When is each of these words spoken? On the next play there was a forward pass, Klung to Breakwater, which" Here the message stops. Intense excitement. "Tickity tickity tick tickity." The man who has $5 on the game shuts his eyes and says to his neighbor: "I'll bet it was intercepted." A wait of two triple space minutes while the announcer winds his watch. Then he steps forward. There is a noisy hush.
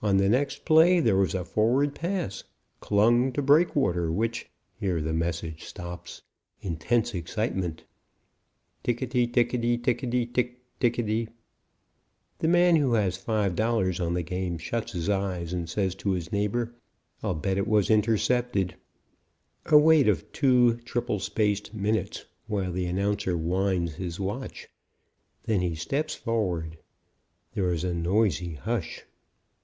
On 0.00 0.18
the 0.18 0.28
next 0.28 0.64
play 0.64 1.00
there 1.00 1.16
was 1.16 1.34
a 1.34 1.44
forward 1.44 1.92
pass, 1.92 2.44
Klung 2.80 3.32
to 3.32 3.42
Breakwater, 3.42 4.12
which" 4.12 4.48
Here 4.78 5.00
the 5.00 5.12
message 5.12 5.64
stops. 5.64 6.22
Intense 6.60 7.12
excitement. 7.16 7.82
"Tickity 8.84 9.26
tickity 9.26 9.82
tick 9.82 10.02
tickity." 10.80 11.30
The 12.38 12.46
man 12.46 12.76
who 12.76 12.92
has 12.94 13.18
$5 13.18 14.06
on 14.06 14.14
the 14.14 14.22
game 14.22 14.56
shuts 14.58 14.92
his 14.92 15.08
eyes 15.08 15.52
and 15.52 15.68
says 15.68 15.96
to 15.96 16.12
his 16.12 16.30
neighbor: 16.30 16.72
"I'll 17.20 17.34
bet 17.34 17.58
it 17.58 17.66
was 17.66 17.90
intercepted." 17.90 18.76
A 19.64 19.76
wait 19.76 20.06
of 20.06 20.30
two 20.30 20.76
triple 20.82 21.18
space 21.18 21.72
minutes 21.72 22.26
while 22.46 22.70
the 22.70 22.86
announcer 22.86 23.36
winds 23.36 23.94
his 23.94 24.20
watch. 24.20 24.68
Then 25.42 25.60
he 25.60 25.74
steps 25.74 26.14
forward. 26.14 26.78
There 27.54 27.72
is 27.72 27.82
a 27.82 27.92
noisy 27.92 28.54
hush. 28.54 29.04